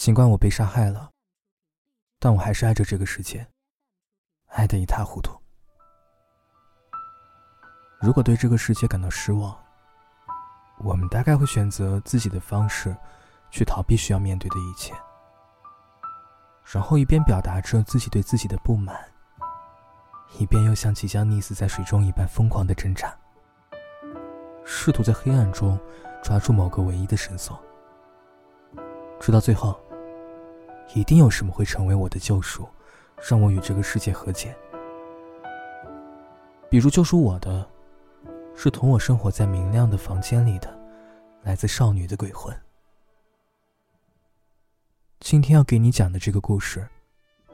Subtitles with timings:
[0.00, 1.10] 尽管我被杀害了，
[2.18, 3.46] 但我还是爱着这个世界，
[4.46, 5.38] 爱得一塌糊涂。
[8.00, 9.54] 如果对这个世界感到失望，
[10.78, 12.96] 我们大概会选择自己的方式，
[13.50, 14.94] 去逃避需要面对的一切，
[16.64, 18.98] 然后一边表达着自己对自己的不满，
[20.38, 23.14] 一边又像即将溺死在水中一般疯狂的挣扎，
[24.64, 25.78] 试图在黑暗中
[26.22, 27.62] 抓住某个唯一的绳索，
[29.20, 29.78] 直到最后，
[30.94, 32.68] 一定有什么会成为我的救赎，
[33.28, 34.54] 让我与这个世界和解。
[36.68, 37.68] 比如救赎我的。
[38.62, 40.78] 是同我生活在明亮的房间里的，
[41.44, 42.54] 来自少女的鬼魂。
[45.20, 46.86] 今天要给你讲的这个故事，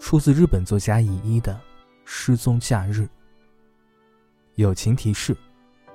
[0.00, 1.52] 出自日本作家乙一的
[2.04, 3.02] 《失踪假日》。
[4.56, 5.36] 友情提示：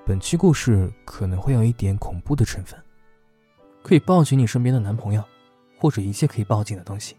[0.05, 2.81] 本期故事可能会有一点恐怖的成分，
[3.83, 5.21] 可以抱紧你身边的男朋友，
[5.77, 7.17] 或者一切可以抱紧的东西。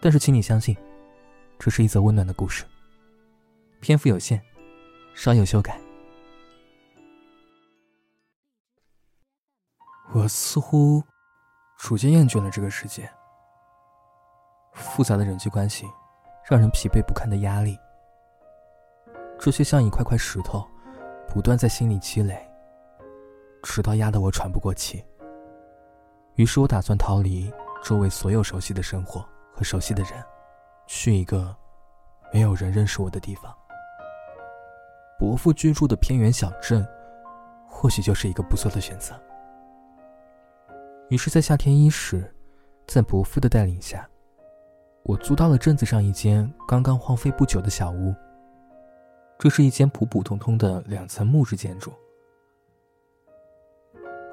[0.00, 0.76] 但是，请你相信，
[1.58, 2.64] 这是一则温暖的故事。
[3.80, 4.40] 篇幅有限，
[5.14, 5.80] 稍有修改。
[10.12, 11.02] 我似乎
[11.78, 13.10] 逐渐厌倦了这个世界，
[14.72, 15.86] 复杂的人际关系，
[16.48, 17.78] 让人疲惫不堪的压力，
[19.38, 20.66] 这些像一块块石头，
[21.28, 22.48] 不断在心里积累，
[23.62, 25.04] 直到压得我喘不过气。
[26.36, 29.26] 于是我打算逃离周围所有熟悉的生活
[29.56, 30.22] 和熟悉的人，
[30.86, 31.56] 去一个
[32.30, 33.56] 没有人认识我的地方。
[35.18, 36.86] 伯父居住的偏远小镇，
[37.66, 39.18] 或许就是一个不错的选择。
[41.08, 42.30] 于是，在夏天伊始，
[42.86, 44.06] 在伯父的带领下，
[45.04, 48.14] 我租到了镇子上一间刚刚荒废不久的小屋。
[49.38, 51.94] 这是一间普普通通的两层木质建筑，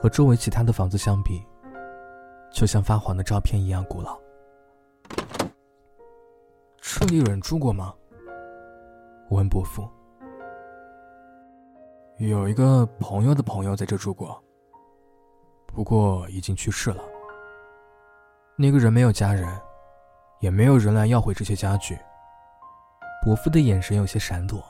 [0.01, 1.41] 和周围其他的房子相比，
[2.51, 4.22] 就像发黄的照片一样古老。
[6.95, 7.91] 这里有人住过吗？
[9.27, 9.89] 我问伯父。
[12.17, 14.41] 有一个朋友的朋友在这住过。
[15.66, 17.03] 不过已经去世了。
[18.56, 19.59] 那个人没有家人，
[20.40, 21.97] 也没有人来要回这些家具。
[23.25, 24.63] 伯父的眼神有些闪躲。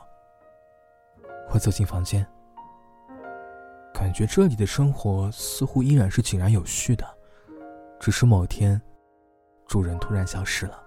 [1.50, 2.26] 我走进房间，
[3.92, 7.06] 感觉这里的生活似乎依然是井然有序的，
[8.00, 8.80] 只是某天，
[9.66, 10.83] 主人突然消失了。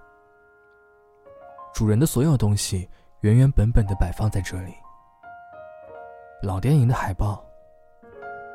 [1.78, 2.90] 主人的所有东西
[3.20, 4.74] 原原本本的摆放在这里：
[6.42, 7.46] 老电影的海报，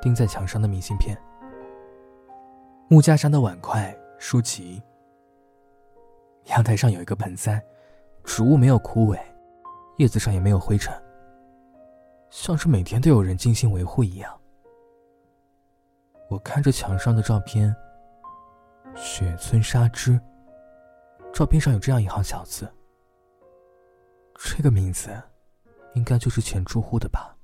[0.01, 1.17] 钉在墙上的明信片。
[2.89, 4.83] 木架上的碗筷、书籍。
[6.47, 7.65] 阳台上有一个盆栽，
[8.25, 9.21] 植物没有枯萎，
[9.99, 10.93] 叶子上也没有灰尘，
[12.29, 14.37] 像是每天都有人精心维护一样。
[16.29, 17.73] 我看着墙上的照片，
[18.97, 20.21] 雪村沙织。
[21.33, 22.69] 照片上有这样一行小字
[24.45, 25.23] ：“这个名字，
[25.95, 27.37] 应该就是前住户的吧？”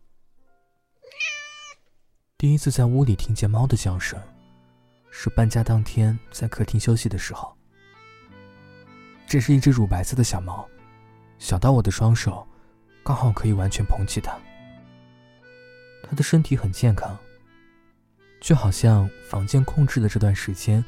[2.36, 4.20] 第一次在屋里听见猫的叫声。
[5.10, 7.56] 是搬家当天在客厅休息的时候。
[9.26, 10.68] 这是一只乳白色的小猫，
[11.38, 12.46] 小到我的双手
[13.02, 14.38] 刚好可以完全捧起它。
[16.04, 17.18] 它的身体很健康，
[18.40, 20.84] 就好像房间空置的这段时间，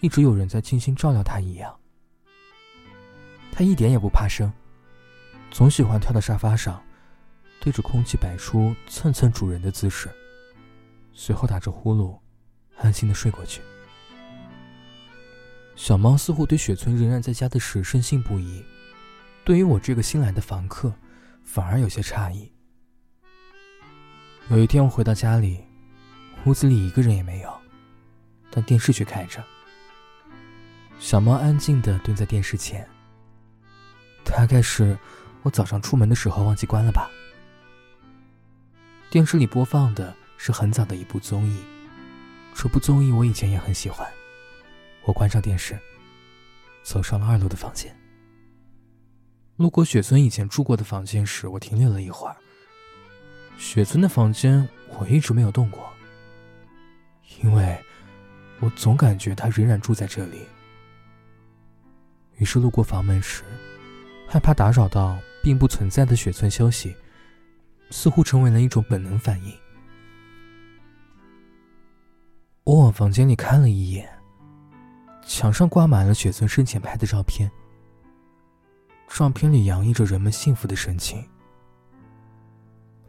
[0.00, 1.78] 一直有人在精心照料它一样。
[3.52, 4.52] 它一点也不怕生，
[5.50, 6.82] 总喜欢跳到沙发上，
[7.60, 10.08] 对着空气摆出蹭蹭主人的姿势，
[11.12, 12.18] 随后打着呼噜。
[12.80, 13.60] 安心的睡过去。
[15.74, 18.64] 小猫似乎对雪村仍然在家的事深信不疑，
[19.44, 20.94] 对于我这个新来的房客，
[21.42, 22.52] 反而有些诧异。
[24.48, 25.64] 有一天我回到家里，
[26.44, 27.52] 屋子里一个人也没有，
[28.48, 29.42] 但电视却开着。
[31.00, 32.88] 小猫安静的蹲在电视前，
[34.24, 34.96] 大概是
[35.42, 37.10] 我早上出门的时候忘记关了吧。
[39.10, 41.58] 电视里播放的是很早的一部综艺。
[42.54, 44.06] 这部综艺我以前也很喜欢。
[45.04, 45.78] 我关上电视，
[46.82, 47.96] 走上了二楼的房间。
[49.56, 52.36] 路过雪村以前住过的房间时，我停留了一会儿。
[53.56, 54.68] 雪村的房间
[54.98, 55.88] 我一直没有动过，
[57.42, 57.78] 因为
[58.60, 60.46] 我总感觉他仍然住在这里。
[62.36, 63.42] 于是路过房门时，
[64.28, 66.94] 害怕打扰到并不存在的雪村休息，
[67.90, 69.52] 似乎成为了一种本能反应。
[72.64, 74.06] 我往房间里看了一眼，
[75.24, 77.50] 墙上挂满了雪村生前拍的照片。
[79.08, 81.26] 照片里洋溢着人们幸福的神情。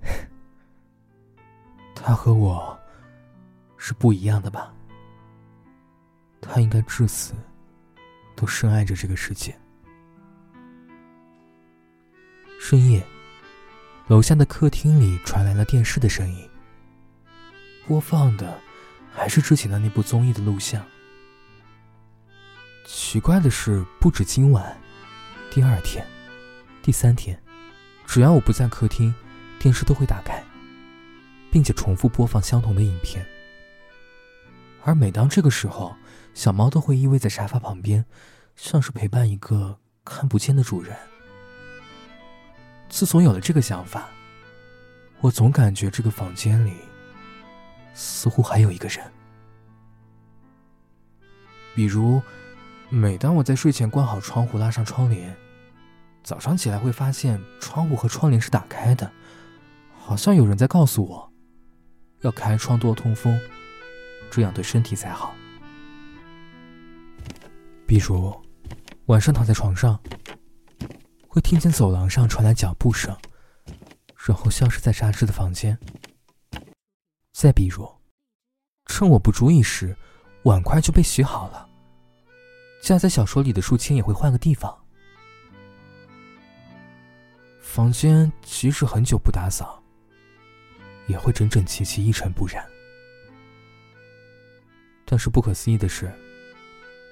[1.94, 2.80] 他和我
[3.78, 4.74] 是不一样的吧？
[6.40, 7.34] 他应该至死
[8.34, 9.54] 都深爱着这个世界。
[12.70, 13.04] 深夜，
[14.10, 16.48] 楼下的客厅里传来了电视的声音，
[17.88, 18.62] 播放的
[19.12, 20.86] 还是之前的那部综艺的录像。
[22.86, 24.80] 奇怪的是，不止今晚，
[25.50, 26.06] 第二天、
[26.84, 27.42] 第三天，
[28.06, 29.12] 只要我不在客厅，
[29.58, 30.44] 电视都会打开，
[31.52, 33.26] 并且重复播放相同的影片。
[34.84, 35.96] 而每当这个时候，
[36.36, 38.06] 小猫都会依偎在沙发旁边，
[38.56, 40.96] 像是陪伴一个看不见的主人。
[42.90, 44.10] 自从有了这个想法，
[45.22, 46.74] 我总感觉这个房间里
[47.94, 49.00] 似乎还有一个人，
[51.76, 52.22] 比如。
[52.92, 55.38] 每当我在睡前关好窗户、拉上窗帘，
[56.24, 59.12] 早上起来会发现窗户和窗帘是打开的，
[59.96, 61.32] 好像有人在告诉我，
[62.22, 63.40] 要开窗多通风，
[64.32, 65.36] 这样对身体才好。
[67.86, 68.36] 比如，
[69.06, 70.00] 晚上躺在床上，
[71.30, 73.16] 会听见走廊上传来脚步声，
[74.26, 75.78] 然后消失在沙织的房间。
[77.32, 77.88] 再比如，
[78.88, 79.96] 趁我不注意时，
[80.44, 81.70] 碗筷就被洗好了。
[82.82, 84.76] 夹在小说里的书签也会换个地方。
[87.62, 89.80] 房间即使很久不打扫，
[91.06, 92.68] 也会整整齐齐、一尘不染。
[95.06, 96.12] 但是不可思议的是，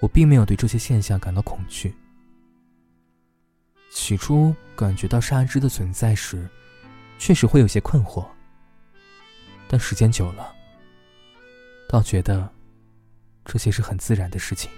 [0.02, 1.96] 我并没有对这些现象感到恐惧。
[3.98, 6.48] 起初感觉到沙织的存在时，
[7.18, 8.24] 确实会有些困惑。
[9.68, 10.56] 但时间久了，
[11.90, 12.48] 倒觉得
[13.44, 14.70] 这些是很自然的事情。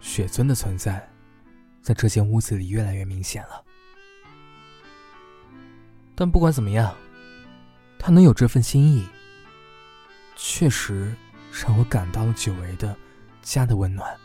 [0.00, 1.08] 雪村的存在，
[1.80, 3.64] 在这间屋子里越来越明显了。
[6.16, 6.94] 但不管怎么样，
[8.00, 9.08] 他能有这份心意，
[10.34, 11.14] 确实
[11.52, 12.96] 让我感到了久违的
[13.42, 14.16] 家的温暖。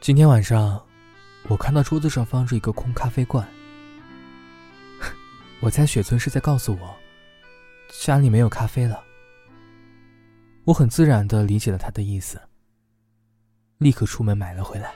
[0.00, 0.82] 今天晚上，
[1.48, 3.46] 我看到桌子上放着一个空咖啡罐。
[5.60, 6.96] 我猜雪村是在告诉我，
[7.90, 9.04] 家里没有咖啡了。
[10.64, 12.40] 我很自然的理解了他的意思，
[13.78, 14.94] 立刻出门买了回来。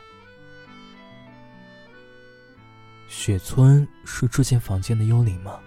[3.09, 5.61] 雪村是这间房间的幽灵吗？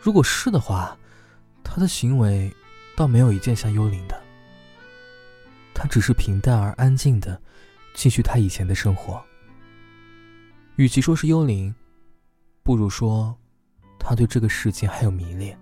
[0.00, 0.96] 如果是的话，
[1.62, 2.50] 他的行为
[2.96, 4.20] 倒没有一件像幽灵的。
[5.74, 7.40] 他只是平淡而安静的
[7.94, 9.22] 继续他以前的生活。
[10.76, 11.74] 与其说是幽灵，
[12.62, 13.36] 不如说
[13.98, 15.58] 他对这个世界还有迷恋。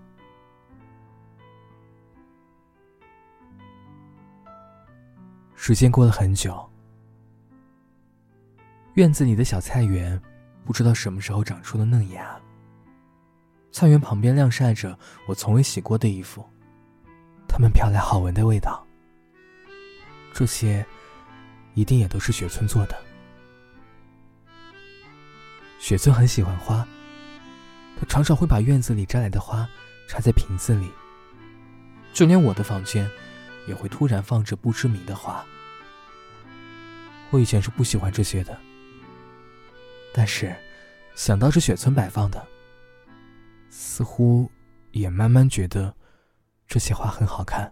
[5.55, 6.69] 时间过了很久，
[8.93, 10.19] 院子里的小菜园
[10.63, 12.39] 不知道什么时候长出了嫩芽。
[13.71, 16.47] 菜园旁边晾晒着我从未洗过的衣服，
[17.47, 18.85] 它们飘来好闻的味道。
[20.33, 20.85] 这些
[21.73, 22.97] 一定也都是雪村做的。
[25.79, 26.85] 雪村很喜欢花，
[27.99, 29.67] 他常常会把院子里摘来的花
[30.07, 30.89] 插在瓶子里。
[32.11, 33.09] 就连我的房间，
[33.67, 35.45] 也会突然放着不知名的花。
[37.29, 38.57] 我以前是不喜欢这些的，
[40.11, 40.55] 但是
[41.15, 42.45] 想到是雪村摆放的，
[43.69, 44.49] 似乎
[44.91, 45.95] 也慢慢觉得
[46.67, 47.71] 这些花很好看。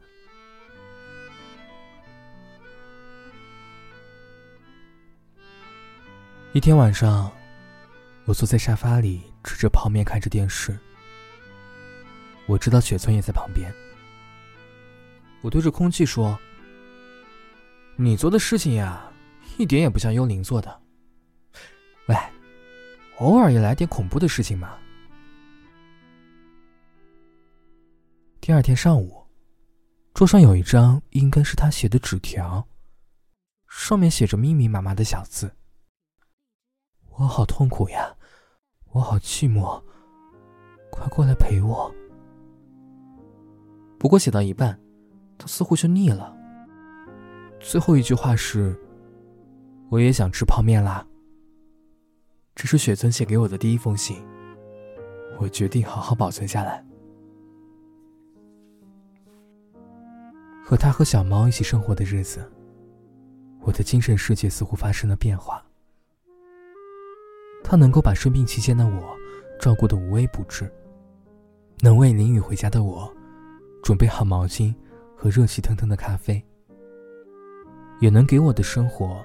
[6.54, 7.32] 一天晚上，
[8.26, 10.78] 我坐在沙发里吃着泡面，看着电视。
[12.48, 13.72] 我知道雪村也在旁边。
[15.42, 16.40] 我对着空气说
[17.98, 19.04] ：“你做的事情呀。”
[19.58, 20.82] 一点也不像幽灵做的。
[22.10, 22.16] 喂，
[23.18, 24.78] 偶尔也来点恐怖的事情嘛。
[28.48, 29.28] 第二天上午，
[30.14, 32.66] 桌上有一张应该是他写的纸条，
[33.68, 35.52] 上面写着密密麻麻的小字
[37.18, 38.16] ：“我好痛苦呀，
[38.94, 39.84] 我好寂寞，
[40.90, 41.94] 快过来陪我。”
[44.00, 44.80] 不过写到一半，
[45.38, 46.34] 他似乎就腻了。
[47.60, 48.82] 最后一句话是。
[49.90, 51.06] 我也想吃泡面啦。
[52.56, 54.26] 这是雪村写给我的第一封信，
[55.38, 56.87] 我决定好好保存下来。
[60.70, 62.46] 和他和小猫一起生活的日子，
[63.62, 65.66] 我的精神世界似乎发生了变化。
[67.64, 69.16] 他能够把生病期间的我
[69.62, 70.70] 照顾的无微不至，
[71.80, 73.10] 能为淋雨回家的我
[73.82, 74.76] 准备好毛巾
[75.16, 76.44] 和热气腾腾的咖啡，
[78.02, 79.24] 也能给我的生活。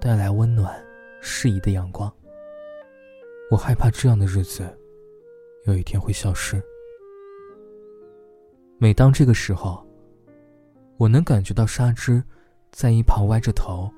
[0.00, 0.84] 带来温暖、
[1.20, 2.12] 适宜的阳光。
[3.52, 4.68] 我害怕这样的日子
[5.64, 6.60] 有一天会消失。
[8.78, 9.81] 每当这个时候，
[11.02, 12.22] 我能感觉到沙之
[12.70, 13.92] 在一旁歪着头，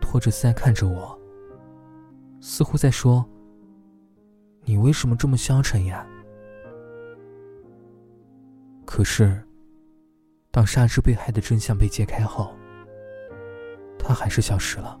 [0.00, 1.18] 托着腮看着我，
[2.40, 3.28] 似乎在说
[4.62, 6.06] ：“你为什么这么消沉呀？”
[8.86, 9.42] 可是，
[10.52, 12.54] 当沙之被害的真相被揭开后，
[13.98, 15.00] 他还是消失了。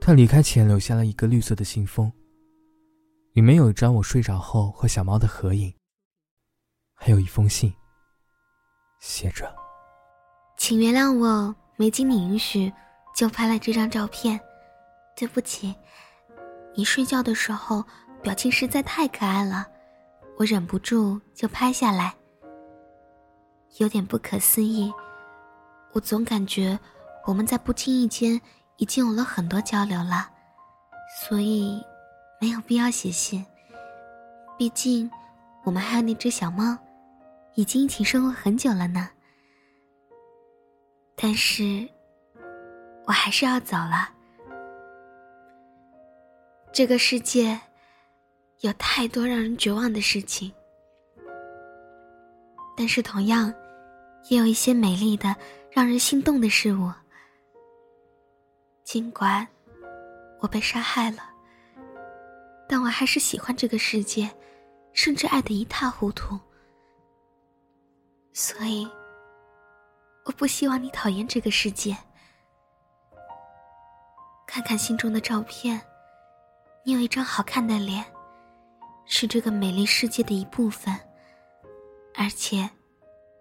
[0.00, 2.12] 他离开前留下了一个绿色的信封，
[3.32, 5.74] 里面有一张我睡着后和小猫的合影，
[6.96, 7.72] 还有一封信，
[8.98, 9.54] 写着
[10.58, 12.72] ：“请原谅我没经你允许
[13.14, 14.40] 就拍了这张照片，
[15.14, 15.72] 对不起，
[16.74, 17.84] 你睡觉的时候
[18.22, 19.66] 表情实在太可爱了，
[20.36, 22.14] 我忍不住就拍下来。
[23.78, 24.92] 有点不可思议，
[25.92, 26.78] 我总感觉
[27.26, 28.40] 我们在不经意间。”
[28.78, 30.28] 已经有了很多交流了，
[31.22, 31.82] 所以
[32.38, 33.42] 没有必要写信。
[34.58, 35.10] 毕竟，
[35.64, 36.76] 我们还有那只小猫，
[37.56, 39.08] 已经一起生活很久了呢。
[41.16, 41.88] 但是，
[43.06, 44.10] 我还是要走了。
[46.70, 47.58] 这个世界
[48.60, 50.52] 有太多让人绝望的事情，
[52.76, 53.52] 但是同样，
[54.28, 55.34] 也有一些美丽的、
[55.70, 56.92] 让人心动的事物。
[58.84, 59.48] 尽管
[60.40, 61.22] 我被杀害了，
[62.68, 64.30] 但我还是喜欢这个世界，
[64.92, 66.38] 甚至爱得一塌糊涂。
[68.38, 68.86] 所以，
[70.26, 71.96] 我不希望你讨厌这个世界。
[74.46, 75.80] 看看心中的照片，
[76.84, 78.04] 你有一张好看的脸，
[79.06, 80.94] 是这个美丽世界的一部分，
[82.14, 82.68] 而且，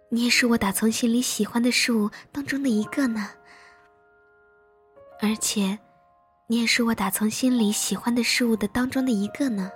[0.08, 3.30] 你也是我打从心里喜欢的事物当中的一个呢。
[5.22, 5.78] 而且，
[6.48, 9.70] 你也是我打从心里喜欢的事物的当中的一个呢。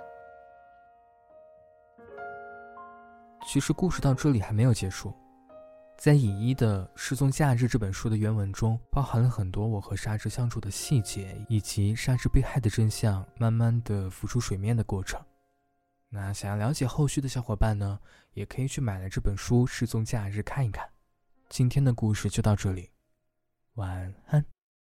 [3.52, 5.12] 其实故事到这里还没有结束，
[5.98, 15.20] 在尹一的《失踪假日》这本书的原文中，包含了很多我和沙之相处的细节，以及沙之被害的真相慢慢的浮出水面的过程。
[16.08, 17.98] 那想要了解后续的小伙伴呢，
[18.34, 20.88] 也可以去买来这本书《失踪假日》看一看。
[21.48, 22.88] 今天的故事就到这里，
[23.74, 24.44] 晚安。